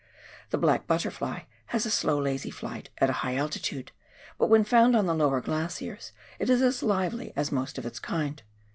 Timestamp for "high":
3.21-3.35